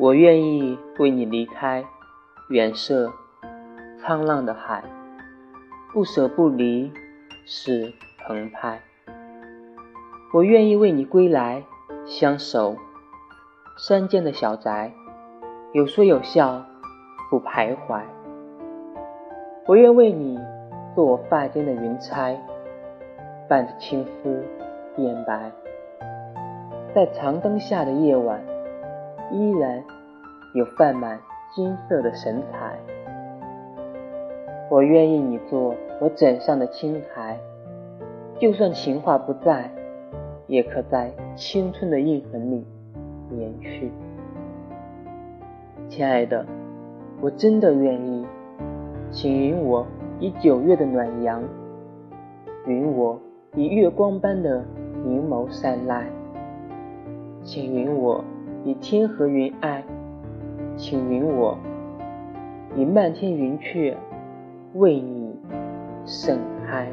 [0.00, 1.84] 我愿意为你离开
[2.48, 3.12] 远涉
[4.02, 4.82] 沧浪的海，
[5.92, 6.90] 不舍不离
[7.44, 7.92] 是
[8.24, 8.80] 澎湃。
[10.32, 11.62] 我愿意为你归来
[12.06, 12.74] 相守
[13.76, 14.90] 山间的小宅，
[15.74, 16.64] 有说有笑
[17.28, 18.00] 不徘徊。
[19.66, 20.40] 我愿为你
[20.94, 22.40] 做我发间的云钗，
[23.46, 24.42] 伴着轻丝
[24.96, 25.52] 变白，
[26.94, 28.42] 在长灯下的夜晚。
[29.32, 29.82] 依然
[30.54, 31.18] 有泛满
[31.54, 32.78] 金色的神采。
[34.70, 37.38] 我愿意你做我枕上的青苔，
[38.38, 39.70] 就算情话不在，
[40.46, 42.64] 也可在青春的印痕里
[43.30, 43.90] 延续。
[45.88, 46.46] 亲爱的，
[47.20, 48.24] 我真的愿意，
[49.10, 49.86] 请允我
[50.20, 51.42] 以九月的暖阳，
[52.66, 53.20] 允我
[53.54, 54.64] 以月光般的
[55.04, 56.06] 明眸善睐，
[57.42, 58.24] 请允我。
[58.64, 59.82] 以天和云爱，
[60.76, 61.56] 请允我
[62.76, 63.96] 以漫天云雀
[64.74, 65.34] 为你
[66.04, 66.86] 盛开。